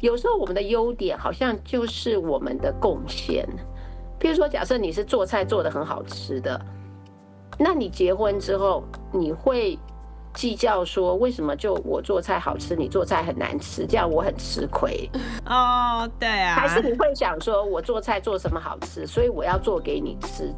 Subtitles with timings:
[0.00, 3.46] 有时候我们的优点好像就是我们的贡献。
[4.20, 6.60] 譬如说，假设你是做菜做得很好吃的，
[7.58, 8.82] 那你结婚之后，
[9.12, 9.78] 你会
[10.34, 15.08] 计较说，为什么就我做菜好吃，你做菜很难吃，这样我很吃亏。
[15.46, 16.54] 哦，对啊。
[16.54, 20.52] 还是你会想说，我做菜做什么好吃，所以我要做给你吃。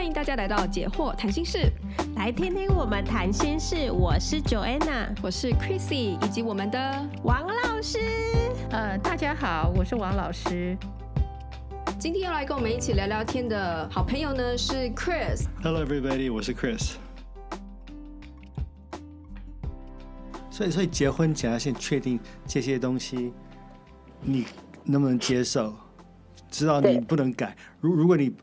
[0.00, 1.70] 欢迎大家来到解惑谈心室，
[2.16, 3.90] 来听听我们谈心事。
[3.90, 7.98] 我是 Joanna，我是 Chrissy，以及我们的王老师。
[8.70, 10.74] 呃，大家好，我是王老师。
[11.98, 15.44] 今天要来跟我们一起聊聊天的好朋友呢是 Chris。
[15.62, 16.94] Hello everybody，我是 Chris。
[20.50, 23.34] 所以，所以结婚前要先确定这些东西，
[24.22, 24.46] 你
[24.82, 25.74] 能不能接受？
[26.50, 27.54] 知道你不能改。
[27.82, 28.34] 如如果你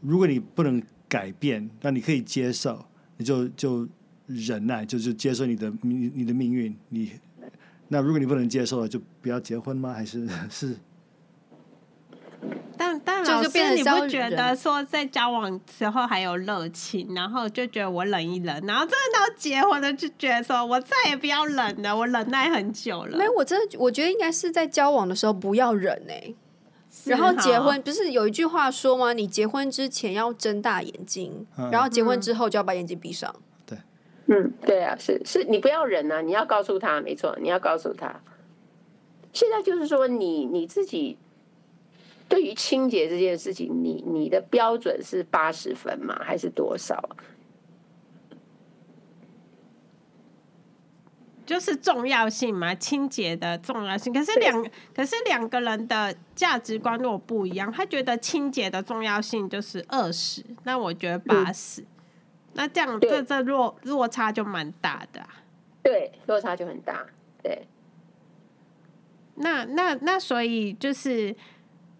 [0.00, 2.84] 如果你不能改变，那你可以接受，
[3.16, 3.86] 你就就
[4.26, 6.76] 忍耐，就就接受你的命你的命运。
[6.88, 7.12] 你
[7.88, 9.92] 那如果你不能接受了，就不要结婚吗？
[9.92, 10.76] 还是 是？
[12.76, 23.16] 但但老师，你不觉得说在交往时候还有热情，然后就觉得我忍一忍，然后真的到结婚了就觉得说我再也不要忍了，我忍耐很久了。
[23.16, 26.34] 没有，我真的我觉得应该是在交往的时候不要忍哎、欸，
[27.04, 29.12] 然后结婚不是有一句话说吗？
[29.12, 33.34] 你结婚之前要睁大眼睛，然后结婚之后就要把眼睛闭上。
[33.66, 33.78] 对，
[34.26, 38.20] 嗯，对啊，是是，你不要忍啊，你要告诉他，没错，你要告诉他。
[39.32, 41.18] 现在就是说你你自己。
[42.28, 46.20] 对于清洁这件事情，你你的标准是八十分吗？
[46.24, 47.00] 还是多少？
[51.46, 54.12] 就是重要性嘛，清洁的重要性。
[54.12, 61.86] 可是两可是两个人的价值观如果不一样，他觉得清洁的重要性就是二十，那我觉得八十，嗯，
[62.54, 65.28] 那这样这这落落差就蛮大的啊。
[65.82, 67.06] 对，落差就很大。
[67.42, 67.66] 对，
[69.36, 71.34] 那那那所以就是。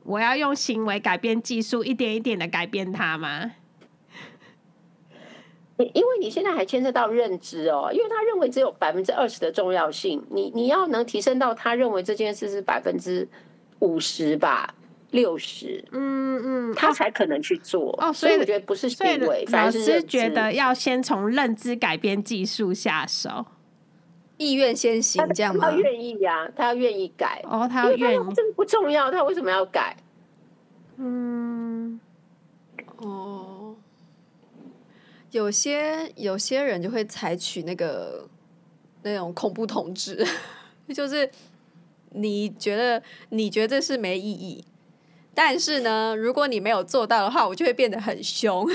[0.09, 3.51] 我要用行为改变技术，一点一点的改变它吗？
[5.79, 13.29] 因为你现在还牵涉到认知哦，因为他认为只有百分之二十的重要性，你你要能提升到他认为这件事是百分之
[13.81, 14.75] 五十吧，
[15.11, 18.13] 六十，嗯嗯，他才可能去做哦。
[18.13, 23.45] 所以我觉得不是行为，反而是觉得要先从认知改变技术下手。
[24.39, 25.71] 意愿先行，这样吗？
[25.71, 27.43] 他愿意呀、啊，他要愿意改。
[27.45, 29.97] 哦，他要愿意，这个不重要，他为什么要改？
[30.99, 31.99] 嗯，
[32.97, 33.46] 哦，
[35.37, 38.27] 有些有些人就会采取那个
[39.03, 40.27] 那种恐怖统治，
[40.95, 41.31] 就是
[42.13, 44.65] 你觉得你觉得这是没意义，
[45.35, 48.67] 但是呢，如果你没有做到的话，我就会变得很凶，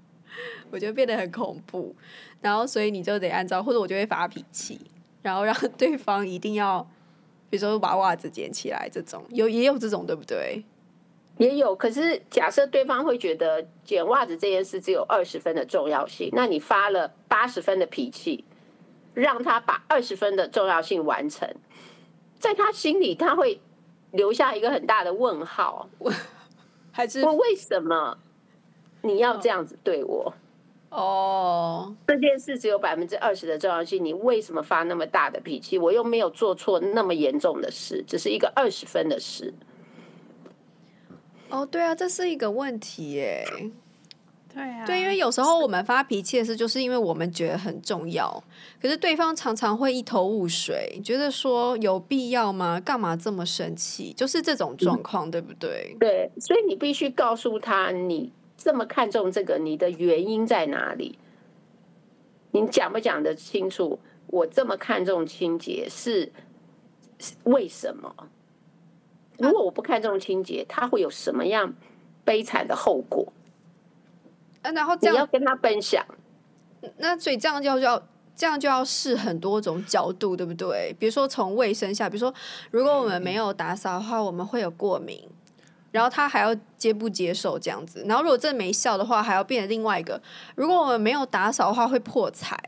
[0.72, 1.94] 我就会变得很恐怖，
[2.40, 4.80] 然后所以你就得按照，或者我就会发脾气。
[5.20, 6.80] 然后让对方一定要，
[7.50, 10.64] 比如说把袜子捡起来，这种有也有这种，对不对？
[11.38, 11.74] 也有。
[11.74, 18.44] 可是假设对方会觉得捡袜子这件事只有二十分的重要性，那你发了八十分的脾气，
[19.14, 21.48] 让他把二十分的重要性完成，
[22.38, 23.60] 在他心里他会
[24.10, 25.88] 留下一个很大的问号，
[26.92, 28.18] 还是我为什么
[29.02, 30.34] 你要这样子对我？
[30.90, 35.76] 哦、oh.，这件事只有百分之二十的重要性，你为什么发那么大的脾气？
[35.76, 39.52] 我又没有做错那么严重的事，只是一个二十分的事。
[41.50, 43.44] 哦、oh,，对啊，这是一个问题耶。
[44.52, 48.42] 对啊，对，因为有时候我们发脾气的事，就是因为我们觉得很重要，
[48.80, 52.78] 可是对方常常会一头雾水，觉得说有必要吗？
[52.80, 54.12] 干嘛这么生气？
[54.12, 55.96] 就是这种状况，嗯、对不对？
[55.98, 58.32] 对，所以你必须告诉他你。
[58.60, 61.16] 这么看重这个，你的原因在哪里？
[62.50, 64.00] 你讲不讲得清楚？
[64.26, 66.32] 我这么看重清洁是
[67.44, 68.12] 为什么？
[69.38, 71.72] 如果我不看重清洁，他会有什么样
[72.24, 73.32] 悲惨的后果？
[74.62, 76.04] 啊，然后这样，你要跟他分享。
[76.98, 78.02] 那所以这样就要
[78.36, 80.94] 这样就要试很多种角度，对不对？
[80.98, 82.32] 比如说从卫生下，比如说
[82.70, 85.28] 如果我们没有打扫的话，我们会有过敏。
[85.90, 88.04] 然后他还要接不接受这样子？
[88.06, 90.20] 然后如果真的没效的话，还要变成另外一个。
[90.54, 92.58] 如果我们没有打扫的话，会破财。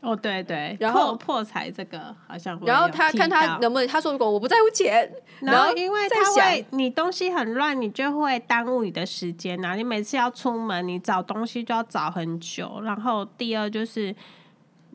[0.00, 0.76] 哦，对对。
[0.80, 2.66] 然后破财这个好像会。
[2.66, 5.10] 然后他看他能不能，他说如果我不在乎钱，
[5.40, 9.74] 然后因为他会你东西很乱，你就会耽误你的时间呐。
[9.74, 12.80] 你每次要出门，你找东西就要找很久。
[12.82, 14.14] 然后第二就是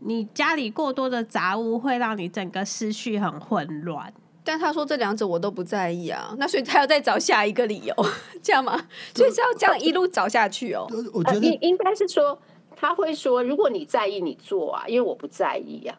[0.01, 4.11] 你家里过多的杂物会让你整个思绪很混乱。
[4.47, 7.95] 但他说这两者我都不在意啊，那所以他要再找下一个理由，
[8.43, 8.79] 这样吗？
[9.15, 10.87] 所以是要这样一路找下去哦。
[11.13, 12.39] 我觉得应应该是说
[12.75, 15.97] 他会说，如果你在意，你做啊，因为我不在意啊。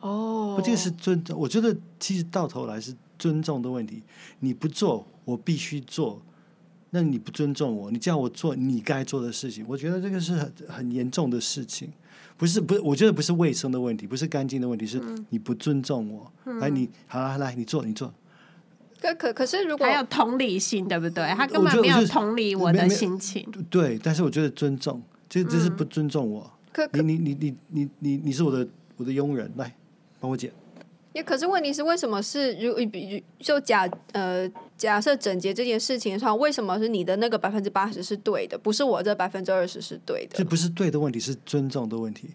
[0.00, 1.38] 哦，不，这个是尊重。
[1.38, 4.02] 我觉得其实到头来是尊重的问题。
[4.40, 6.20] 你不做，我必须做。
[6.92, 11.92] 那你不尊重我，你叫我做你该做的事情，我觉得这个是很很严重的事情。
[12.36, 16.32] 不是，不是，我觉得不是卫生的问题，不是干净的问题，是你不尊重我。
[16.46, 18.12] 嗯、来，你好了，来，你做，你做。
[19.00, 21.24] 可可可是，如果还有同理心，对不对？
[21.34, 23.46] 他根本没有同理我的心情。
[23.70, 26.42] 对，但是我觉得尊重，这这是不尊重我。
[26.42, 29.74] 嗯、可可你你你你你你你是我的我的佣人，来
[30.20, 30.52] 帮我剪。
[31.12, 40.38] 也可是问题是，为什么是如比就假呃假设整洁这件事情上，为什么是你的那个百分之八十是对的，不是我这百分之二十是对的？
[40.38, 42.28] 这不是对的问题，是尊重的问题。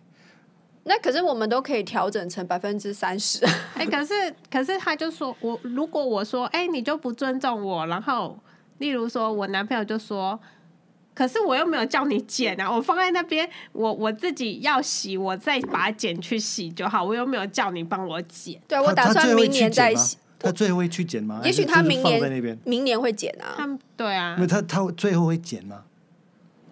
[0.85, 3.45] 那可是我们都可以调整成百分之三十。
[3.75, 4.13] 哎，可是
[4.49, 8.39] 可是他就说我如果我说哎你就不尊重我，然后
[8.77, 10.39] 例如说我男朋友就说。
[11.17, 17.01] 可是我又没有叫你剪啊，我放在那边，我我自己要洗，我再把它剪去洗就好。
[17.01, 18.61] 我又没有叫你帮我剪。
[18.67, 20.17] 对，我打算明年再洗。
[20.37, 21.39] 他最后会去剪吗？
[21.45, 23.55] 也许他明年明年会剪啊。
[23.57, 24.35] 他对啊。
[24.37, 25.83] 那他他最后会剪吗？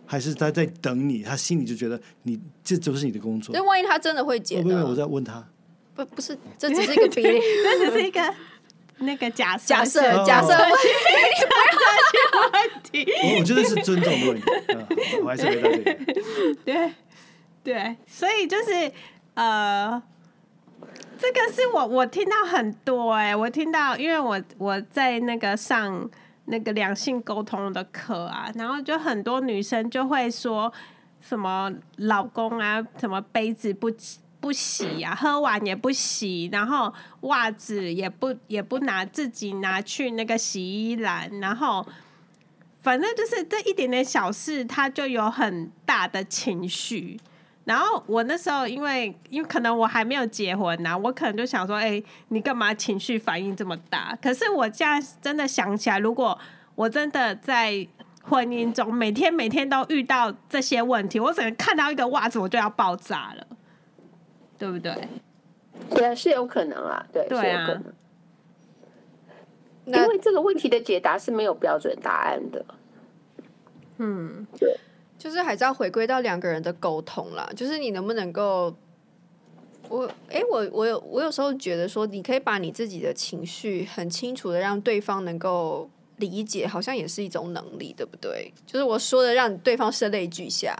[0.05, 1.23] 还是他在等你？
[1.23, 3.53] 他心里就觉得你这都是你的工作。
[3.53, 4.81] 那万一他真的会捡呢？
[4.81, 5.43] 不不，我在问他。
[5.95, 8.21] 不不是，这只是一个比例， 这只是一个。
[8.99, 10.67] 那个假设假设 假设 问
[12.83, 14.87] 题，我我觉得是尊重的问题，嗯、
[15.23, 15.95] 我还是回答这个。
[16.63, 16.93] 对
[17.63, 18.91] 对，所以就是
[19.33, 20.01] 呃，
[21.17, 26.09] 这个是我我听到很多哎、欸，我听到，因为我我在那个上
[26.45, 30.71] 那个两性沟通的课啊，然后就很多女生就会说
[31.21, 33.89] 什么老公啊，什么杯子不
[34.39, 41.87] 不洗呀、啊，喝完也不洗，然后袜子也不也不拿自己拿去那个洗衣篮，然后
[42.81, 47.17] 反正就是这一点点小事，他就有很大的情绪。
[47.65, 54.17] 然后我那时候因为因为可能我还没有结婚呐、啊，我可能就想说，哎、欸，你干嘛情绪反应这么大？
[54.21, 56.37] 可是我现在真的想起来，如果
[56.75, 57.87] 我真的在
[58.23, 63.47] 婚姻中每天每天都遇到这些问题，我只能看到一个袜子我就要爆炸了。
[64.55, 65.09] 对不对？
[65.89, 67.93] 对啊，是有可能啊，对，对啊、是有可能。
[69.85, 72.63] 因为这个问题的解答是没有标准答案的。
[73.97, 74.79] 嗯，对，
[75.23, 77.49] 就是还是要回归到两个人的沟通啦。
[77.55, 78.75] 就是你能不能够，
[79.87, 88.53] 我哎，我我有我有时候觉得说，你可以把你自己的情绪很清楚的让对方能够理解，好像也是一种能力，对不对？
[88.65, 90.75] 就是我说的，让对方声泪俱下，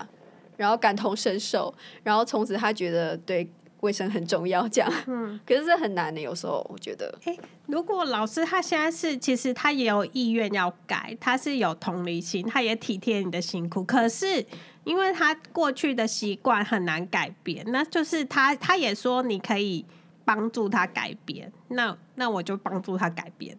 [0.57, 1.74] 然后感同身受，
[2.04, 3.50] 然后从此他觉得对。
[3.83, 7.13] 卫生很重要，这样，嗯， 可是这很难的，有时候我觉得。
[7.25, 7.38] 欸，
[7.68, 14.45] 如果老师他现在是，其实他也有意愿要改，他是有同理心，他也体贴你的辛苦，可是
[14.85, 19.85] 因为他过去的习惯很难改变，那就是他他也说你可以
[20.24, 23.57] 帮助他改变，那那我就帮助他改变。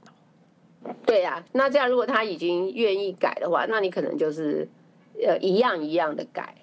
[1.04, 4.66] 对呀，啊，那这样如果他已经愿意改的话，那你可能就是
[5.22, 6.54] 呃一样一样的改。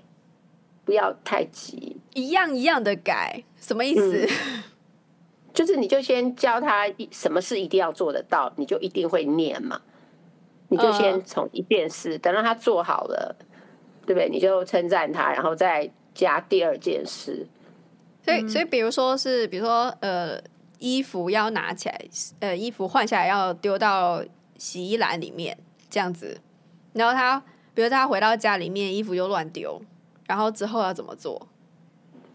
[0.83, 4.25] 不要太急，一样一样的改，什么意思？
[4.25, 4.63] 嗯，
[5.53, 9.81] 就是你就先教他什么事一定要做得到，你就一定会念嘛。
[10.69, 13.35] 你就先从一件事，等到他做好了，
[14.05, 14.29] 对不对？
[14.29, 17.45] 你就称赞他，然后再加第二件事。
[18.23, 20.41] 所以，所以比如说是，比如说呃，
[20.79, 22.01] 衣服要拿起来，
[22.39, 24.23] 呃，衣服换下来要丢到
[24.57, 25.57] 洗衣篮里面，
[25.89, 26.39] 这样子。
[26.93, 29.81] 然后他，比如他回到家里面，衣服又乱丢。
[30.31, 31.45] 然后之后要怎么做？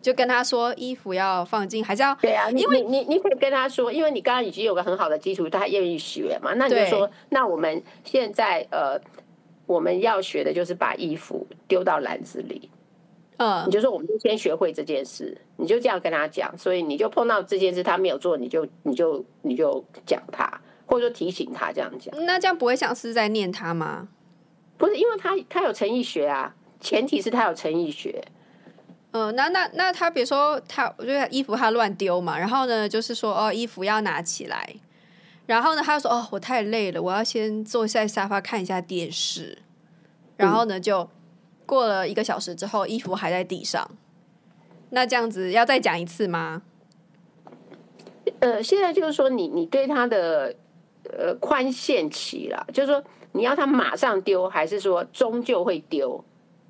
[0.03, 2.51] 就跟他说衣服要放进，还是要对啊？
[2.51, 6.53] 因为你你你可以跟他说，因为你刚刚已经有个很好的基础，他愿意学嘛。
[6.57, 9.01] 那你就说，那我们现在呃，
[9.65, 12.71] 我们要学的就是把衣服丢到篮子里。
[13.39, 16.57] 嗯，你就说，我们就先学会这件事，你就这样跟他讲。
[16.59, 22.15] 所以你就碰到这件事他没有做，你就你就你就讲他，或者说提醒他这样讲。
[22.27, 24.09] 那这样不会像是在念他吗？
[24.79, 26.55] 不是，因为他他有诚意学啊。
[26.81, 28.23] 前提是他有诚意学，
[29.13, 34.77] 嗯，那那那他比如说他，我觉得衣服他乱丢嘛，然后呢，就是说哦，衣服要拿起来，
[35.47, 39.59] 然后呢，他就说哦，我太累了，我要先坐在沙发看一下电视，
[40.37, 41.09] 然后呢，就
[41.65, 43.91] 过了一个小时之后，衣服还在地上，
[44.91, 46.63] 那这样子要再讲一次吗？
[48.41, 50.55] 呃，现在就是说你你对他的
[51.05, 53.03] 呃宽限期了，就是说
[53.33, 56.23] 你要他马上丢，还是说终究会丢？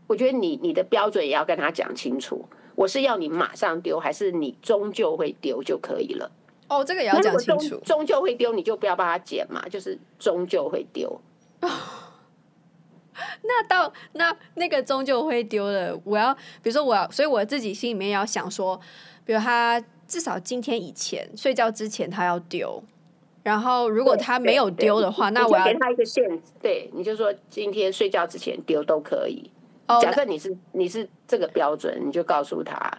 [0.06, 6.30] 我觉得你你的标准也要跟他讲清楚，我是要你马上丢，还是你终究会丢就可以了。
[6.68, 7.76] 哦，这个也要讲清楚。
[7.84, 11.20] 终究会丢，你就不要帮他捡嘛，就是终究会丢。
[11.62, 11.70] 哦，
[13.42, 18.80] 那到那那个终究会丢了，我要比如说我要，所以我自己心里面要想说，
[19.24, 22.82] 比如他至少今天以前睡觉之前他要丢。
[23.42, 29.48] 然后如果他没有丢的话，那我要给他一个限制，对，你就说今天睡觉之前丢都可以。
[29.88, 32.90] 哦，假设你是你是这个标准，你就告诉他。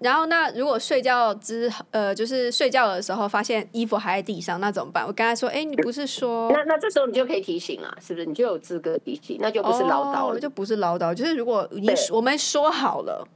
[0.00, 5.06] 然后那如果睡觉之呃，就是睡觉的时候发现衣服还在地上，那怎么办？
[5.06, 8.24] 我刚才说，哎，你不是说那那这时候你就可以提醒了，是不是？
[8.24, 11.14] 你就有资格提醒，那就不是唠叨了，哦，就不是唠叨。
[11.14, 13.28] 就是如果你我们说好了，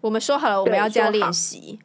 [0.00, 1.78] 我们说好了，我们要这样练习，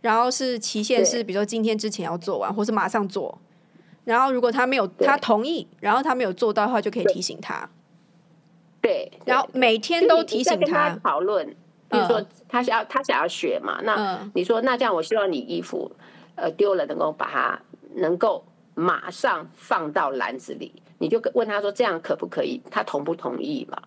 [0.00, 3.38] 然后是期限是，比如说今天之前要做完，或是马上做。
[4.04, 7.68] 然后如果他没有他同意，然后他没有做到的话，就可以提醒他。
[8.88, 11.46] 对，然后每天都提醒他讨论。
[11.90, 15.90] 比如说，他想要他想要学嘛，那你说那这样，我希望你衣服
[16.36, 17.58] 呃丢了，能够把它
[17.96, 22.60] 能够马上放到篮子里，你就问他说这样可不可以？
[22.70, 23.78] 他同不同意嘛？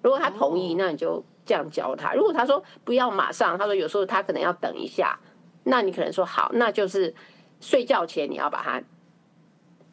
[0.00, 2.14] 如果他同意，那你就这样教他。
[2.14, 5.18] 如果他说不要马上，他说有时候他可能要等一下，
[5.64, 7.12] 那你可能说好，那就是
[7.60, 8.80] 睡觉前你要把它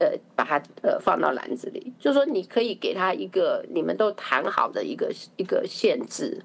[0.01, 6.41] 呃把它呃放到篮子里，就是说你可以给他一个你们都谈好的一个一个限制。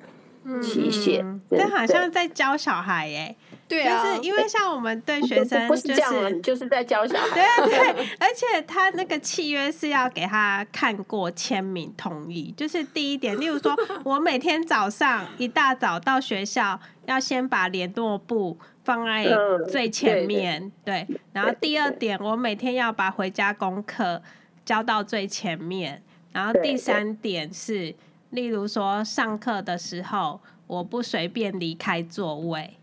[0.63, 3.37] 期限，这、嗯、好像在教小孩耶、欸。
[3.67, 7.35] 对啊，就是因为像我们对学生、就是，不是这样，就是在教小 孩。
[7.35, 13.37] 对啊， 对，而且他那个契约是要给他看过签名同意，就是第一点。
[13.41, 19.27] 例如说，我每天早上一大早到学校，要先把联络簿放在
[19.69, 21.21] 最前面，嗯、对，对，对。
[21.35, 24.23] 然后第二点，我每天要把回家功课
[24.65, 26.03] 交到最前面。
[26.33, 27.95] 然后第三点是。
[28.31, 32.77] 例如说，上课的时候我不随便离开座位。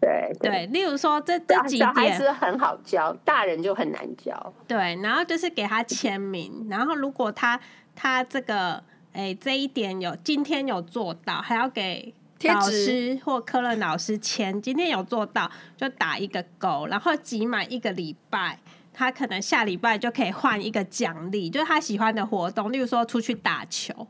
[0.00, 4.52] 对对，对，例如说这这几点，小孩子很好教，大人就很难教。
[4.66, 7.58] 对，然后就是给他签名，然后如果他
[7.94, 12.12] 他这个哎这一点有今天有做到，还要给
[12.44, 18.58] 老师或科任老师签，今天有做到就打一个勾，然后集满一个礼拜，
[18.92, 24.06] 他可能下礼拜就可以换一个奖励，就是他喜欢的活动，例如说出去打球。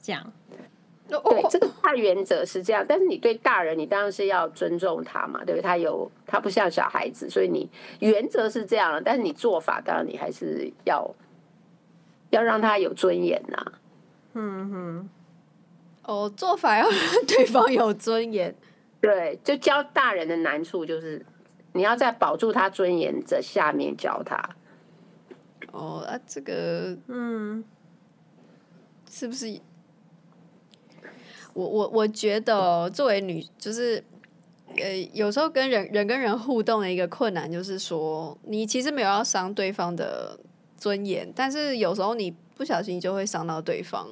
[0.00, 0.32] 这样，
[1.08, 5.62] 对，这个大原则是这样，但是你对大人，你当然是要尊重他嘛，对不对？
[5.62, 7.68] 他有，他不像小孩子，所以你
[8.00, 11.14] 原则是这样，但是你做法，当然你还是要
[12.30, 13.72] 要让他有尊严呐。
[14.34, 15.08] 嗯哼，
[16.08, 16.98] 哦，做法要让
[17.28, 18.54] 对方有尊严，
[18.98, 21.24] 对，就教大人的难处就是
[21.74, 24.56] 你要在保住他尊严的下面教他。
[25.70, 27.62] 哦，啊，这个，嗯，
[29.10, 29.60] 是不是？
[31.52, 34.02] 我我我觉得，作为女，就是，
[34.76, 40.40] 呃，有时候跟人人跟人互动的一个困难，就是说，你其实没有要伤对方的
[40.78, 44.08] 尊严，但是有时候你不小心就会伤到对方，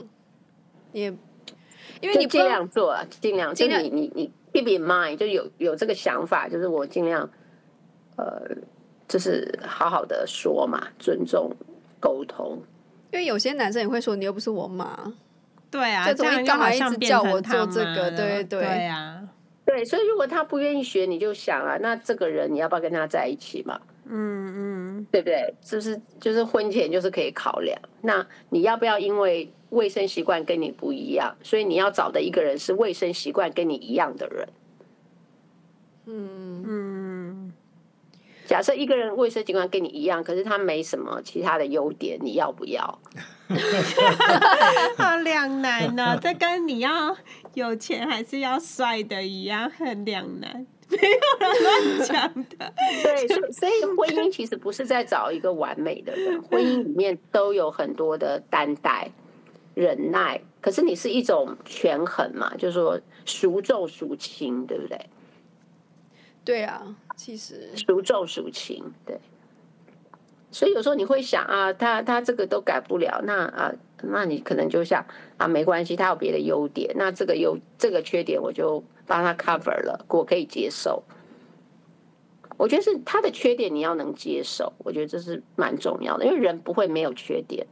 [0.93, 1.11] 也
[2.01, 7.29] 因为你尽量做啊，尽量，尽量，你你你 keep in mind，就有有这个想法，就是我尽量，
[8.17, 8.43] 呃，
[9.09, 11.51] 就是好好的说嘛，尊重
[12.01, 12.63] 沟通，
[13.13, 15.15] 因为有些男生也会说，你又不是我妈。
[15.69, 18.11] 对啊，这样干嘛一直叫我做这个？
[18.13, 19.21] 对对对啊，
[19.65, 23.79] 对，所以如果他不愿意学，你就想啊，那这个人你要不要跟他在一起嘛？
[24.09, 25.55] 嗯嗯，对不对？
[25.63, 27.79] 是不是就是婚前就是可以考量？
[28.03, 34.49] 那你要不要因为卫生习惯跟你不一样，所以你要找的一个人是卫生习惯跟你一样的人？
[36.07, 37.53] 嗯嗯，
[38.47, 43.01] 假设一个人卫生习惯跟你一样，可是他没什么其他的优点，你要不要？
[44.97, 47.17] 好两难呢， 这跟你要
[47.55, 52.73] 有钱还是要帅的一样，很两难， 没有人乱讲的。
[53.03, 59.11] 对，所以 所以婚姻其实不是在找一个完美的人，婚姻里面都有很多的担待、
[59.75, 65.07] 忍耐，可是你是一种权衡嘛，就是说孰重孰轻，对不对？
[66.45, 69.19] 对啊，其实孰重孰轻，对。
[70.53, 73.75] 所以有时候你会想啊，他他这个都改不了，那啊，
[74.05, 75.05] 那你可能就想
[75.37, 81.03] 啊，没关系，他有别的优点，那这个优这个缺点我就帮他 cover 了，我可以接受。
[82.57, 87.67] 我觉得是他的缺点你要能接受，我觉得这是蛮重要的，因为人不会没有缺点。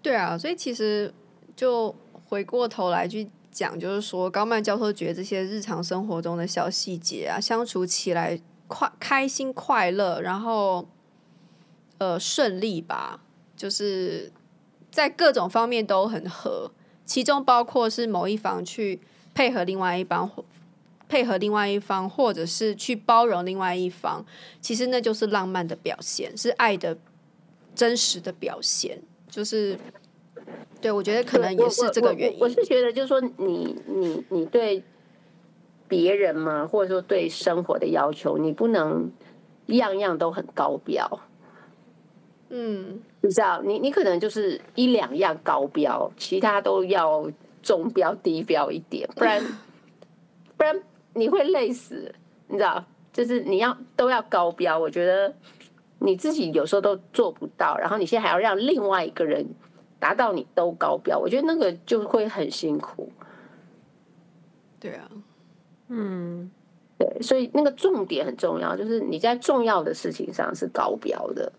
[0.00, 1.12] 对啊，所以其实
[1.54, 1.94] 就
[2.28, 10.88] 回过头来去讲，就是说高曼教授觉得这些日常生活中的小细节啊，相处起来快开心快乐，然后。
[11.98, 13.20] 呃，顺利吧，
[13.54, 14.32] 就是
[14.90, 16.72] 在各种方面都很合，
[17.04, 19.00] 其中包括是某一方去
[19.34, 20.30] 配合另外一方，
[21.08, 24.24] 配合另外一方，或者是去包容另外一方，
[24.60, 26.96] 其实那就是浪漫的表现，是爱的
[27.74, 29.00] 真实的表现。
[29.28, 29.78] 就是，
[30.80, 32.38] 对，我觉得可能也是这个原因。
[32.38, 34.82] 我，是觉得，就是说你，你你你对
[35.88, 39.10] 别人嘛，或者说对生活的要求，你不能
[39.66, 41.20] 样样都很高标。
[42.50, 47.26] 嗯，你知道，你你可能就是一两样高标，其他都要
[47.62, 49.42] 中标、低标一点，不然
[50.56, 50.82] 不然
[51.14, 52.14] 你会累死。
[52.48, 55.34] 你知道，就是你要都要高标，我觉得
[56.00, 59.46] 你自己有时候都做不到，然后你现在还要让另外一个人
[59.98, 63.10] 达到你都高标，我觉得那个就会很辛苦。
[64.78, 65.08] 对啊，
[65.88, 66.50] 嗯，
[66.98, 71.50] 对，所以那个重点很重要，就是你在重要的事情上是高标的。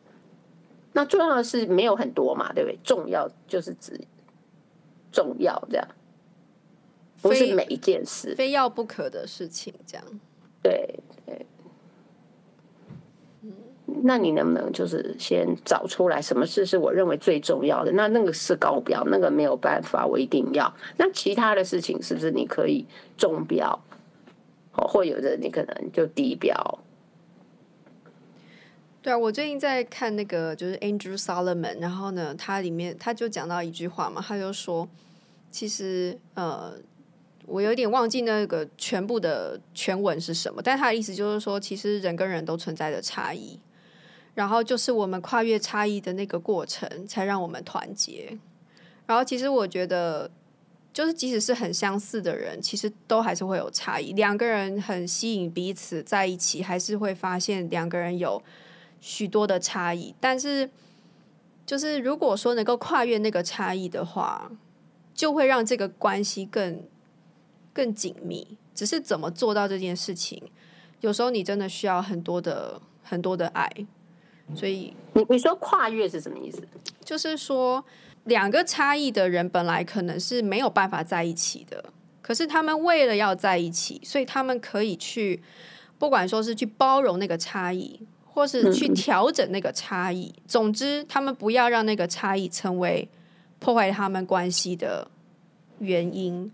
[0.91, 2.77] 那重要的事没有很多嘛，对不对？
[2.83, 3.99] 重要就是指
[5.13, 5.87] 重要这样，
[7.21, 10.05] 不是每一件事非，要不可的事情这样。
[10.61, 11.45] 对对，
[14.03, 17.91] 那你能不能就是先找出来什么事是我认为最重要的？
[17.93, 20.73] 那那个是高标，那个没有办法，我一定要。
[20.97, 23.79] 那其他的事情是不是你可以中标？
[24.75, 26.55] 哦，或有的你可能就低标。
[29.03, 34.89] 对啊，我最近在看那个就是 Andrew Solomon，然后呢，他里面他就讲到一句话嘛，他就说，
[35.51, 36.73] 其实呃。
[37.45, 43.59] 我有点忘记那个全部的全文是什么，但他的意思就是说，其实人跟人都存在着差异，
[44.33, 48.37] 然后就是我们跨越差异的那个过程，才让我们团结。
[49.05, 50.31] 然后其实我觉得，
[50.93, 54.13] 就是即使是很相似的人，其实都还是会有差异。
[54.13, 58.41] 两个人很吸引彼此在一起，还是会发现两个人有
[59.03, 60.15] 许多的差异。
[60.19, 60.69] 但是，
[61.65, 64.49] 就是如果说能够跨越那个差异的话，
[65.13, 66.81] 就会让这个关系更。
[67.75, 70.39] 更紧密，只是怎么做到这件事情，
[71.01, 73.67] 有时候你真的需要很多的很多的爱，
[74.53, 76.61] 所以你你说跨越是什么意思？
[77.03, 77.83] 就是说
[78.25, 81.83] 两个差异的人本来可能是没有办法在一起的，
[82.21, 85.41] 可是他们为了要在一起，所以他们可以去，
[85.97, 87.99] 不管说是去包容那个差异，
[88.33, 93.07] 或是去调整那个差异，嗯、总之他们不要让那个差异成为
[93.59, 95.07] 破坏他们关系的
[95.79, 96.51] 原因。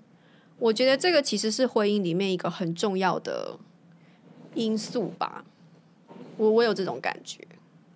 [0.58, 3.58] 我觉得这个其实是婚姻里面一个很重要的
[4.56, 5.46] 因素吧，
[6.36, 7.40] 我我有这种感觉，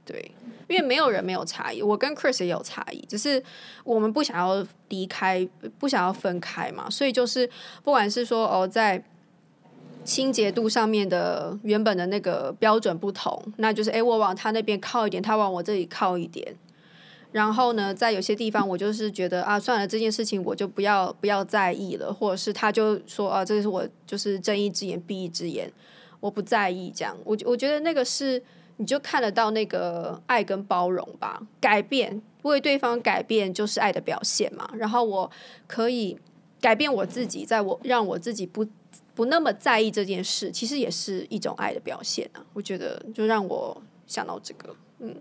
[0.06, 0.32] 对，
[0.70, 3.44] 因为没有人没有差异，我跟 Chris 也有差异，只是
[3.84, 5.46] 我们不想要离开，
[5.78, 7.50] 不想要分开嘛，所以就是
[7.84, 9.04] 不管是说哦，在
[10.04, 16.56] 清洁度上面的原本的那个标准不同，那就是诶，我往他那边靠一点，他往我这里靠一点。
[17.32, 25.72] 然后呢，在有些地方，我就是觉得啊，算了，这件事情我就不要不要在意了，或者是他就说啊，这是我就是睁一只眼闭一只眼，
[26.20, 27.18] 我不在意这样。
[27.24, 28.40] 我我觉得那个是
[28.78, 34.70] 你就看得到那个爱跟包容吧，改变为对方改变就是爱的表现嘛。
[34.76, 35.32] 然后我
[35.66, 36.16] 可以
[36.62, 38.64] 改变我自己，在我让我自己不
[39.16, 42.44] 不那么在意这件事，其实也是一种爱的表现啊。
[42.54, 45.16] 我觉得就让我想到这个，嗯。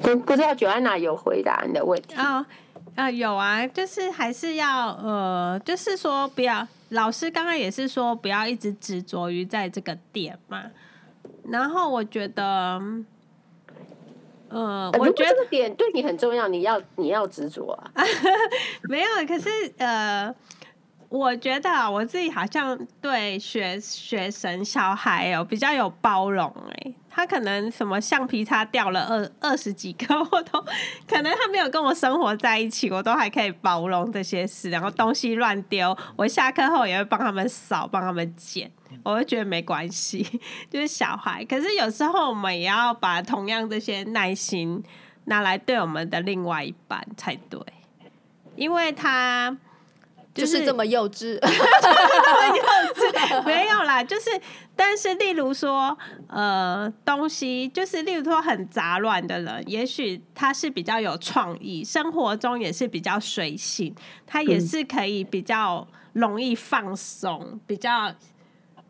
[0.00, 2.46] 不不知道 Joanna 有回答你的问题啊？
[2.94, 10.62] 啊，有啊，就是还是要呃，就是说不要，老师刚刚也是说不要一直执着于在这个点嘛。
[11.48, 12.80] 然后我觉得，
[14.50, 17.90] 呃，我觉得这个点对你很重要，你要你要执着啊。
[18.88, 20.32] 没有，可是呃。
[21.14, 30.60] 我觉得我自己好像对学学生小孩哦比较有包容哎，他可能什么橡皮擦掉了二二十几个， 我都
[31.06, 34.70] 可能他没有跟我生活在一起，我都还可以包容这些事。
[34.70, 38.68] 然后东西乱丢，我下课后也会帮他们扫，帮他们捡，
[39.04, 40.26] 我会觉得没关系，
[40.68, 41.44] 就是小孩。
[41.44, 44.82] 可是有时候我们也要把同样这些耐心
[45.26, 47.60] 拿来对我们的另外一半才对，
[48.56, 49.56] 因为他。
[50.34, 52.62] 就是、就是这么幼稚， 这么幼
[52.94, 54.30] 稚， 没有啦，就是，
[54.74, 55.96] 但是例如说，
[56.28, 63.94] 呃，东西就是例如说很杂乱的人，也许他是比较有创意，生活中也是比较随性，
[64.26, 68.12] 他也是可以比较容易放松，比较，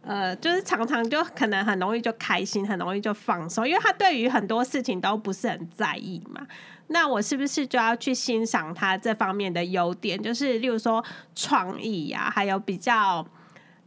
[0.02, 6.46] 呃，就是常常就可能很容易就开心，很容易就放松，因为他对于很多事情都不是很在意嘛。
[6.94, 10.22] 那我是不是就要去欣赏他这方面的优点？
[10.22, 11.04] 就是例如说
[11.34, 13.26] 创意呀、啊，还有比较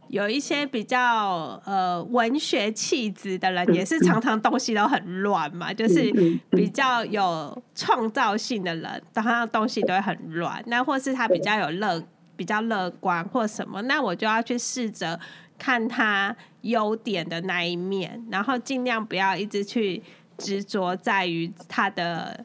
[0.08, 5.72] 有一些比较呃文学气质的人，也是常常东西都很乱嘛。
[5.72, 6.12] 就是
[6.50, 10.62] 比较有创造性的人，常常东西都会很乱。
[10.66, 12.02] 那或是他比较有乐
[12.36, 15.18] 比较乐观或什么，那我就要去试着
[15.56, 20.02] 看他优点的那一面，然后尽量不要一直去
[20.36, 22.44] 执着在于他的。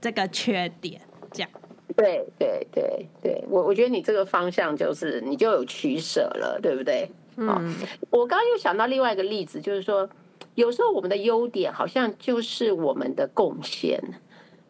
[0.00, 1.00] 这个缺点，
[1.32, 1.50] 这样，
[1.96, 7.10] 对对对对，我我觉得你这个方向就是你就有取舍了，对不对？
[7.36, 7.74] 嗯，
[8.10, 10.08] 我刚刚又想到另外一个例子，就是说，
[10.54, 14.02] 有时候我们的优点好像就是我们的贡献。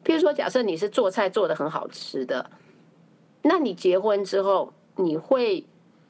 [0.05, 2.51] 譬如说，假设你是做菜做的很好吃的，
[3.43, 5.65] 那你结婚之后，你会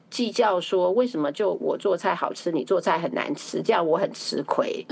[0.09, 4.85] 计较说，为什么就我做菜好吃，你做菜很难吃，这样我很吃亏。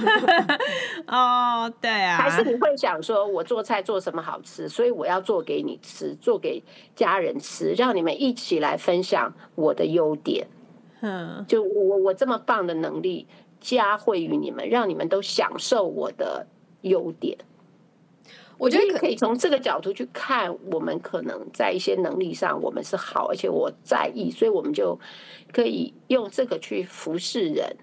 [1.06, 2.16] 哦，对啊。
[2.16, 6.62] 还是你会想说，我做菜做什么好吃，所以我要做给你吃，做给
[6.94, 10.46] 家人吃，让你们一起来分享我的优点。
[11.00, 13.26] 嗯，就我我这么棒的能力，
[13.60, 16.46] 加惠于你们，让你们都享受我的
[16.82, 17.36] 优点。
[18.60, 24.98] 我觉得可以从这个角度去看，我们可能在一些能力上我们是好，而且我在意，所以我们就
[25.50, 27.74] 可以用这个去服侍人。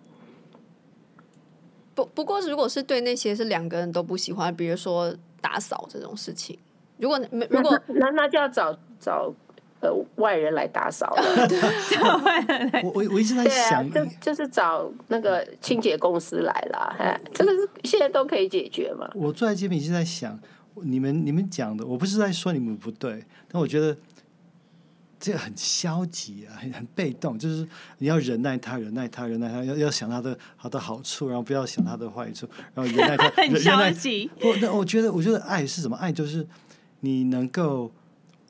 [1.95, 5.11] 不不过，如果是对那些是两个人都不喜欢，比如说
[5.41, 6.57] 打扫这种事情，
[6.97, 9.33] 如果没如果那那就要找找。
[9.79, 11.23] 呃，外人来打扫了。
[12.83, 19.07] 我我我一直在想，对啊，就就是找那个清洁公司来了，哎，这个是现在都可以解决嘛。
[19.13, 20.35] 我坐在这边一直在想，
[20.83, 23.97] 你们你们讲的，我不是在说你们不对，但我觉得
[25.19, 34.27] 这个很消极啊，很很被动，就是你要忍耐他，忍耐他，忍耐他，要要想他的他的好处，然后不要想他的坏处，然后忍耐他， 很消极。
[34.39, 35.97] 不，那我觉得，我觉得爱是什么？
[35.97, 36.47] 爱就是
[37.01, 37.91] 你能够，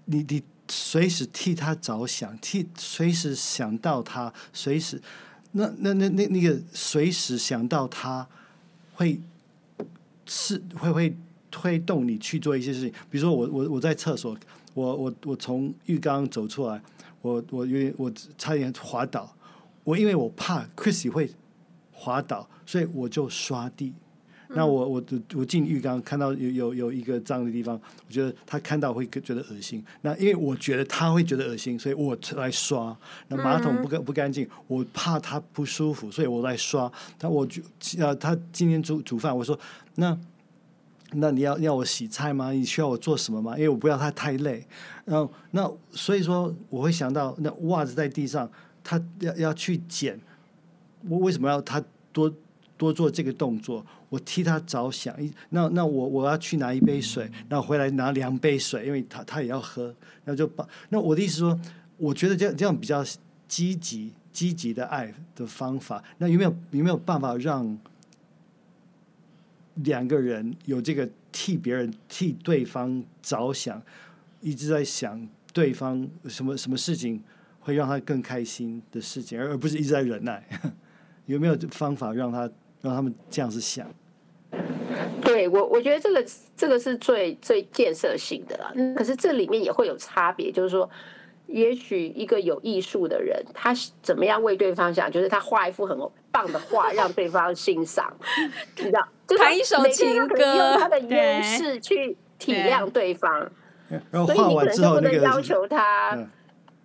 [0.06, 0.44] 你你。
[0.70, 5.02] 随时替他着想，替随时想到他，随时
[5.54, 8.28] 那那那那那个随时想到他
[8.96, 9.22] 会
[10.26, 11.16] 是会会
[11.58, 12.92] 推动你去做一些事情。
[13.10, 14.38] 比如说我我我在厕所，
[14.76, 16.80] 我我我从浴缸走出来，
[17.24, 19.36] 我我因为我差点滑倒，
[19.84, 21.32] 我因为我怕 Chrissy 会
[21.92, 23.92] 滑倒，所以我就刷地。
[24.50, 25.04] 那我我
[25.36, 27.76] 我进浴缸看到有有有一个脏的地方，
[28.08, 29.84] 我觉得他看到会觉得恶心。
[30.04, 32.96] 那因为我觉得他会觉得恶心，所以我来刷。
[33.30, 36.90] 那马桶不干不干净，我怕他不舒服，所以我来刷。
[37.18, 37.62] 他我就
[37.98, 39.60] 呃，他今天煮煮饭，我说
[39.96, 40.18] 那
[41.14, 42.52] 那你要要我洗菜吗？
[42.52, 43.56] 你需要我做什么吗？
[43.56, 44.66] 因为我不要他太累。
[45.06, 48.50] 然后那所以说我会想到那袜子在地上，
[48.84, 50.20] 他要要去捡，
[51.08, 52.32] 我为什么要他多
[52.76, 53.86] 多做这个动作？
[54.10, 55.14] 我替他着想，
[55.50, 59.86] 那那我我要去拿一杯水，然后回来拿两杯水，因为他他也要喝，
[60.24, 61.60] 然后就把那我的意思说，
[61.98, 63.04] 我觉得这样这样比较
[63.50, 67.78] 积极积极的爱的方法，那有没有有没有办法让
[69.84, 73.82] 两个人有这个替别人替对方着想，
[74.42, 77.24] 一直在想对方什么什么事情
[77.60, 80.44] 会让他更开心的事情，而而不是一直在忍耐，
[81.26, 82.50] 有没有方法让他？
[82.80, 83.92] 让他们这样子想，
[85.24, 88.72] 对我，我觉得这个这个是最最建设性的啦。
[88.96, 90.88] 可是这里面也会有差别，就是说，
[91.48, 95.98] 也许一个有艺术的人，他怎么样为对方想，就是他画一幅很
[96.38, 98.16] 棒的话，让对方欣赏，
[98.78, 103.50] 你知道，就弹一首情歌，用他的优势去体谅对方。
[104.12, 106.18] 然后画完之后，那个要求他，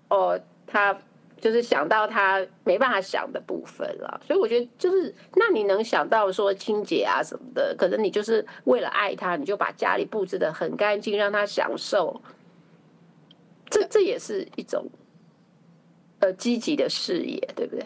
[0.08, 0.96] 哦，他。
[1.42, 12.22] 就是想到他没办法想的部分了，所以我觉得就是，那你能想到说清洁啊什么的，可能你就是为了爱他，你就把家里布置的很干净，让他享受。
[13.68, 14.88] 这这也是一种
[16.20, 17.84] 呃积极的事业，对不对？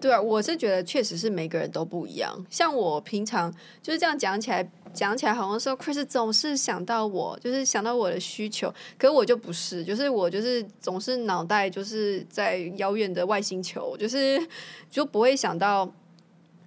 [0.00, 2.46] 对啊，我是觉得确实是每个人都不一样。
[2.48, 4.68] 像我平常就是这样讲起来。
[4.92, 14.44] 讲起来好像说，Chris 总是想到我，就是想到我的需求，可是我就不是，就是我就是总是脑袋就是在遥远的外星球，就是
[14.90, 15.88] 就不会想到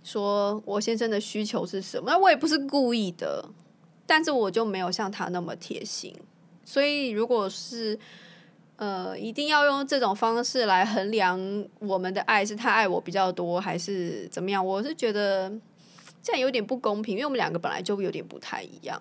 [0.06, 2.10] 说我先生的需求是什么。
[2.12, 3.43] 那我也不是故意的，
[4.06, 6.15] 但是我就没有像他那么贴心。
[6.63, 8.00] 所以如果是
[8.78, 14.66] 呃，一定要用这种方式来衡量我们的爱，是他爱我比较多，还是怎么样？
[14.66, 15.52] 我是觉得。
[16.26, 18.98] 这样有点不公平，因为我们两个本来就有点不太一样，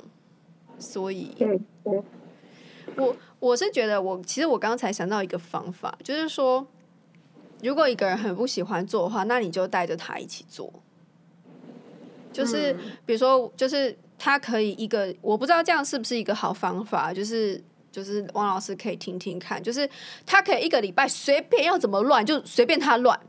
[0.76, 1.32] 所以，
[2.96, 6.66] 我我是觉得我，我其实我刚才想到一个方法，就是说，
[7.62, 10.72] 如果一个人很不喜欢做的话，那你就带着他一起做，
[12.32, 19.88] 就是比如说，就是他可以一个，我不知道这样是不是一个好方法，就是就是王老师可以听听看，就是
[20.26, 23.20] 他可以一个礼拜随便要怎么乱就随便他乱，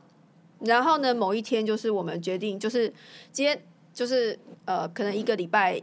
[0.62, 2.92] 然后呢，某一天就是我们决定就是
[3.32, 3.62] 今天。
[3.94, 5.80] 就是呃，可能一个礼拜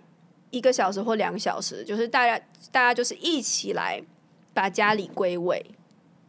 [0.51, 4.03] 一个小时或两个小时，就是大家大家就是一起来
[4.53, 5.65] 把家里归位，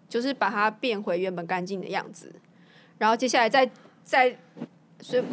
[0.08, 2.32] 就是把它变回原本干净的样子，
[3.00, 3.68] 然后接下来再
[4.04, 4.38] 再，
[5.00, 5.24] 所以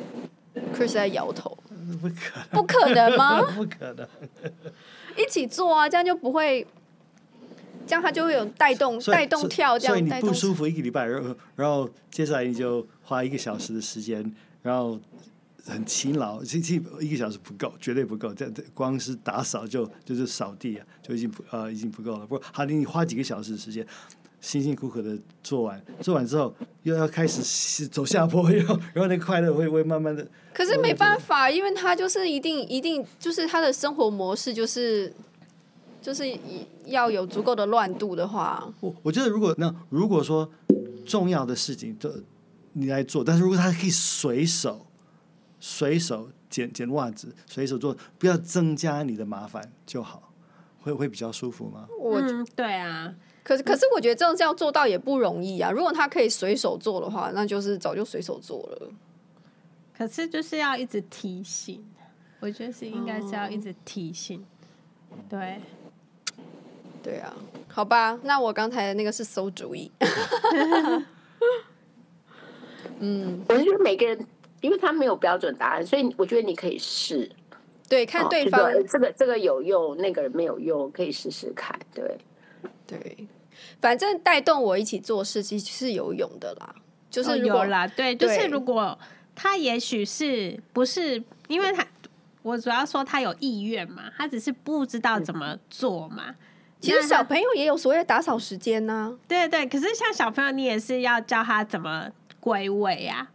[0.75, 1.55] Chris 在摇头，
[2.01, 3.43] 不可能不可能吗？
[3.53, 4.09] 不可能，
[5.19, 6.67] 一起做啊，这样就不会
[7.88, 9.96] 这样他就会有带动带动跳这样。
[9.96, 15.01] 所以你不舒服一个礼拜，然后然后接下来你就花一个小时的时间，然后
[15.64, 18.35] 很勤劳，其实一个小时不够，绝对不够。
[18.35, 22.27] 这这光是打扫就就是扫地啊，就已经不呃已经不够了。
[22.27, 23.87] 不，好，你花几个小时的时间。
[24.40, 30.24] 辛辛苦苦的做完，做完之后又要开始走下坡，然后然后那个快乐会会慢慢的。
[30.55, 35.12] 可是没办法，因为他就是一定一定就是他的生活模式就是
[36.01, 36.25] 就是
[36.87, 38.73] 要有足够的乱度的话。
[38.81, 40.51] 我我觉得如果那如果说
[41.07, 42.13] 重要的事情就
[42.73, 44.87] 你来做，但是如果他可以随手
[45.59, 50.33] 随手剪剪袜子，随手做，不要增加你的麻烦就好，
[50.81, 51.89] 会会比较舒服吗？
[51.99, 53.15] 我嗯，对啊。
[53.43, 55.71] 可是，可是我觉得这样要做到也不容易啊。
[55.71, 58.91] 如果他可以随手做的话，那就是早就随手做了。
[59.97, 61.83] 可是就是要一直提醒，
[62.41, 64.45] 我觉得是应该是要一直提醒。
[65.09, 65.61] 哦、对，
[67.03, 67.35] 对啊，
[67.69, 69.91] 好吧，那我刚才的那个是馊主意。
[73.01, 74.27] 嗯，我觉得每个人，
[74.61, 77.31] 因为他没有标准答案，所以我觉得你可以试。
[77.89, 81.79] 对，看对方、哦、这个这个有用，那个人没有用，可以试试看。
[81.95, 82.19] 对，
[82.87, 83.29] 对。
[83.81, 86.75] 反正带动我一起做事，其实是有用的啦。
[87.11, 88.99] 就是、哦、有啦，对，就是如果
[89.35, 91.87] 他也许是不是因为他，
[92.43, 96.35] 我主要说他有意愿嘛，他只是不知道怎么做嘛。
[96.81, 99.27] 其实小朋友也有所谓的打扫时间呢、啊。
[99.27, 102.09] 对对，可是像小朋友，你也是要教他怎么
[102.41, 103.29] 归位啊。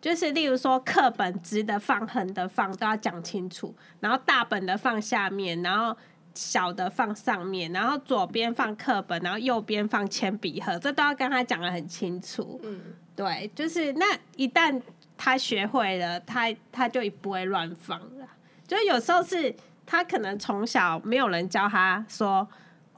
[0.00, 5.96] 就是例如说，课本直的放、横的放都要讲清楚，然后大本的放下面，然后。
[6.32, 12.58] 小的放上面，然后左边放课本，然后右边放铅笔盒，这都要跟他讲的很清楚。
[12.62, 12.80] 嗯，
[13.16, 14.80] 对，就是那一旦
[15.18, 18.26] 他学会了，他他就不会乱放了。
[18.64, 19.52] 就有时候是
[19.84, 22.48] 他可能从小没有人教他说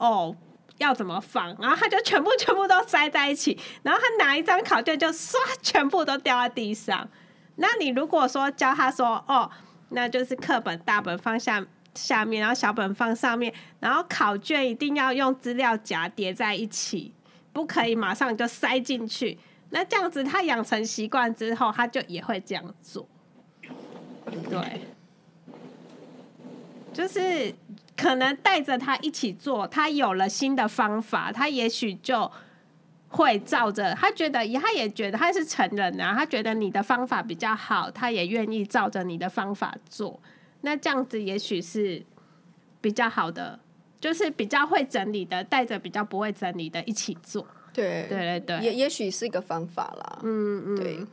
[0.05, 0.35] 哦
[0.79, 7.07] 要怎么放，然后他就全部全部都塞在一起，然后他拿一张考卷就唰全部都掉在地上。
[7.55, 9.49] 那你如果说教他说哦，
[9.89, 11.65] 那就是课本大本放下。
[11.95, 17.13] 下面，然后小本放上面，然后考卷一定要用资料夹叠在一起，
[17.51, 19.37] 不可以马上就塞进去。
[19.69, 23.07] 那这样子，他养成习惯之后，他就也会这样做。
[24.49, 24.81] 对，
[26.91, 27.53] 就是
[27.95, 32.31] 可能带着他一起做，他有了新的方法，他也许就
[33.09, 33.93] 会照着。
[33.93, 40.19] 他觉得，他也觉得他是成人啊，他觉得你的方法比较好，他也愿意照着你的方法做。
[40.61, 42.03] 那这样子也许是
[42.81, 43.59] 比较好的，
[43.99, 47.45] 就是比较会整理的，带着比较不会整理的一起做。
[47.73, 50.19] 对对对对，也也许是一个方法啦。
[50.23, 51.05] 嗯嗯，对。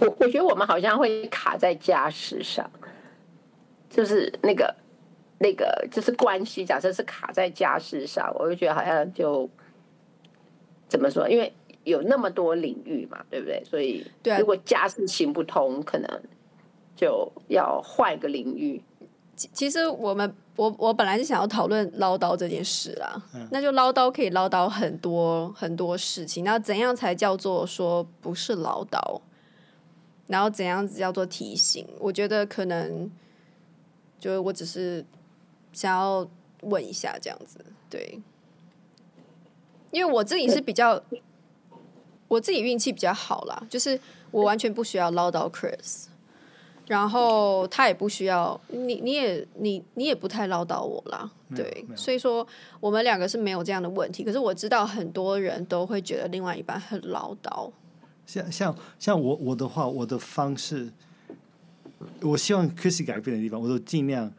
[0.00, 2.68] 我我觉得我们好像会卡在家事上，
[3.88, 4.74] 就是那个
[5.38, 9.48] 那个就是关系，假设是卡在家事上，我就觉得好像就
[10.88, 11.52] 怎么说，因为。
[11.84, 13.64] 有那么多领域嘛，对不对？
[13.64, 14.06] 所以，
[14.38, 16.22] 如果家事行不通，可能
[16.94, 18.80] 就要换一个领域。
[19.34, 26.44] 其实我们，我我本来是想要讨论唠叨这件事啦，嗯、那就唠叨可以唠叨很多很多事情。
[26.44, 29.18] 那怎样才叫做说不是唠叨？
[30.30, 31.86] 然后怎样子叫做提醒？
[31.98, 33.10] 我觉得可能，
[34.18, 35.04] 就我只是
[35.72, 36.26] 想要
[36.62, 37.58] 问一下这样子，
[37.90, 38.20] 对，
[39.90, 41.02] 因为我自己是比较。
[42.28, 43.98] 我自己运气比较好啦，就是
[44.30, 46.04] 我完全不需要唠叨 Chris，
[46.86, 52.46] 然后他也不需要你，你也你你也不太唠叨我啦，对，所以说
[52.78, 54.22] 我们两个是没有这样的问题。
[54.22, 57.68] 可是我知道很多人都会觉得另外一半很唠叨。
[58.32, 60.92] 像像像我我的话，我的方式，
[62.20, 64.32] 我希望 Chris 改变的地方，我都尽量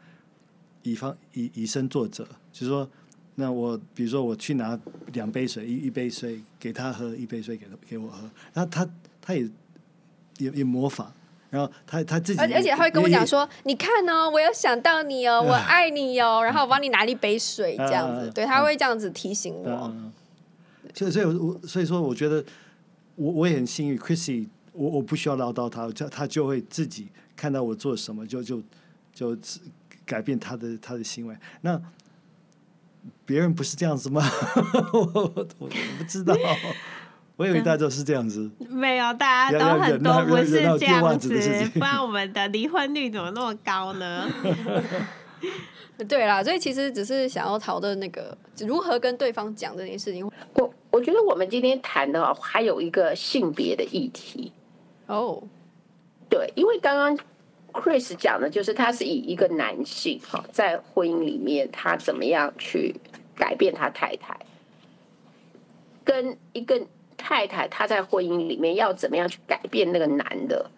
[0.82, 2.88] 以方以以身作则，就是说。
[3.34, 4.78] 那我比如说我去拿
[5.14, 8.86] 两杯水，一一杯水给他喝，一杯水给他给我喝，然后他
[9.22, 9.48] 他也
[10.36, 11.10] 也也模仿，
[11.48, 19.90] 然后他他自己，而且他会跟我讲说，你看哦，我有想到你哦，我 爱你哦，然后我帮你拿了一杯水这样子，对，他会这样子提醒我。
[20.94, 22.44] 所以所以我所以说我觉得
[23.16, 28.62] 我我也很幸运，Chrissy，我我不需要唠叨他，他他就会自己看到我做什么，就就
[29.12, 29.36] 就
[30.04, 31.36] 改变他的他的行为。
[31.60, 31.80] 那。
[33.26, 34.22] 别人不是这样子吗？
[34.92, 35.22] 我我
[35.58, 36.36] 我不知道，
[37.36, 38.48] 我以为大家都是这样子。
[38.68, 41.28] 没有，大家都很多不是这样子，
[41.74, 44.28] 不然我们的离婚率怎么那么高呢？
[46.08, 50.24] 对啦，所以其实只是想要讨论那个如何跟对方讲这件事情。
[50.54, 54.52] 我我觉得我们今天谈的还有一个性别的议题。
[55.06, 55.42] 哦，
[56.28, 57.18] 对，因为刚刚
[57.72, 62.94] Chris 讲的就是他是以一个男性哈，在婚姻里面他怎么样去
[63.34, 64.38] 改变他太太，
[66.04, 70.70] 跟一个太太他在婚姻里面要怎么样去改变那个男的。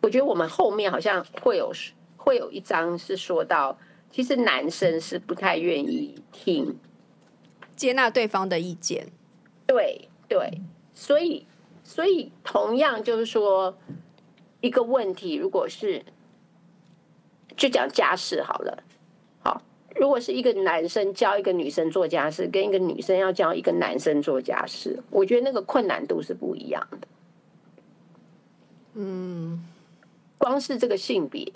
[0.00, 1.70] 我觉得我们后面好像会有
[2.16, 3.78] 会有一章是说到，
[4.10, 6.74] 其实男生是不太愿意听
[7.80, 9.08] 接纳对方的意见。
[9.66, 10.60] 对对，
[10.92, 11.46] 所以
[11.82, 13.76] 所以同样就是说。
[14.62, 16.04] 一个问题，如果是
[17.56, 18.82] 就讲家事好了，
[19.42, 19.62] 好，
[19.96, 27.08] 如果是一个男生教一个女生做家事，跟一个女生要教一个男生做家事，我觉得那个困难度是不一样的。
[28.92, 29.64] 嗯，
[30.36, 31.50] 光是这个性别，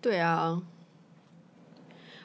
[0.00, 0.62] 对啊，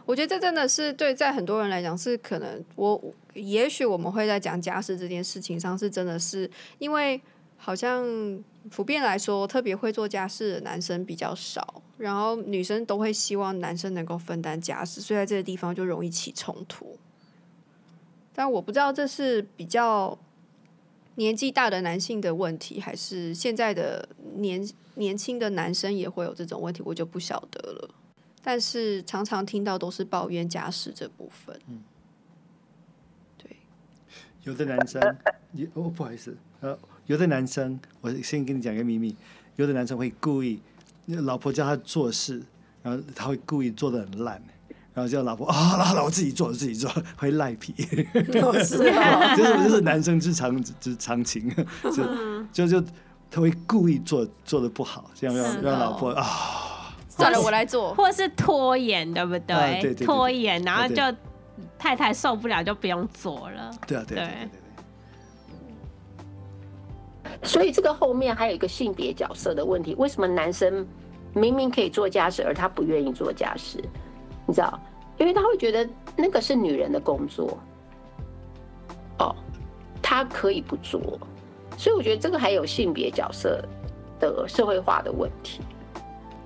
[0.06, 3.02] 我觉得这真的是对，在很多人来讲是可能我，
[3.34, 7.20] 也许我们会在讲家事这件事情上，是真的是因为
[7.58, 8.44] 好像。
[8.72, 16.98] 普遍来说，特别会做家事的男生比较少，然后女生都会希望男生能够分担家事，所以在这个地方就容易起冲突。
[18.34, 20.18] 但我不知道这是比较
[21.14, 27.90] 年纪大的男性的问题，还是现在的年年轻的男生也会有这种问题，我就不晓得了。
[28.46, 31.60] 但是常常听到都是抱怨家事这部分。
[31.68, 31.82] 嗯，
[33.40, 33.58] 对，
[34.44, 35.02] 有的男生，
[35.50, 36.78] 你哦，不好意思，呃。
[37.08, 39.16] 有的男生，我先跟你讲一个秘密。
[39.58, 40.60] 有的男生会故意，
[41.06, 42.42] 老婆叫他做事，
[42.82, 44.42] 然后他会故意做的很烂，
[44.92, 47.76] 然后叫老婆啊，老老自己做自己做，会赖皮。
[48.42, 51.48] 哦、是啊， 就是就是男生之常之常情，
[51.84, 52.04] 就
[52.68, 52.88] 就就
[53.30, 56.24] 他会故意做做的不好，这样让让老婆啊，
[57.18, 59.56] 算了，我来做，或是拖延，对不对？
[59.56, 61.02] 啊、对，对，对对，拖延，然后就
[61.80, 63.72] 太太受不了，就不用做了。
[63.88, 64.50] 对啊，对啊，对，
[67.32, 67.40] 对。
[67.44, 70.86] 所以这个后面还有一个性别角色的问题，为什么男生
[71.34, 73.82] 明明可以做家事，而他不愿意做家事？
[74.46, 74.78] 你知道，
[75.18, 77.58] 因为他会觉得那个是女人的工作，
[79.20, 79.36] 哦，
[80.02, 81.02] 他可以不做。
[81.78, 83.64] 所以我觉得这个还有性别角色
[84.20, 85.62] 的社会化的问题。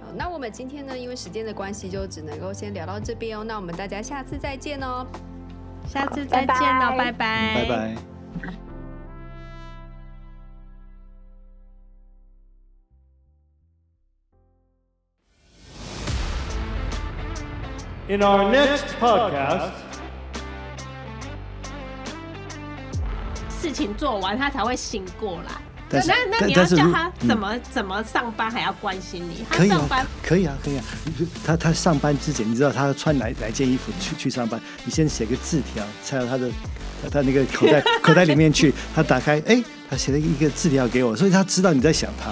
[0.09, 3.43] 好，那我们今天呢，因为时间的关系，就只能够先聊到这边哦。
[3.43, 5.05] 那我们大家下次再见哦，
[5.87, 7.95] 下次再见哦，拜拜，拜拜。
[18.07, 19.69] In our next podcast，
[23.47, 25.68] 事情做完他才会醒过来。
[25.91, 29.43] 那那你要叫他怎么、嗯、怎么上班还要关心你？
[29.49, 30.83] 可以啊，他上班可以啊，可以啊。
[31.43, 34.59] 他他上班之前，你知道他穿哪哪件衣服去去上班？
[34.85, 36.49] 你先写个字条，塞到他的
[37.11, 38.73] 他那个口袋口袋里面去。
[38.93, 42.31] 他打开，哎、欸，他写了一个字条给我，所以他知道你在想他。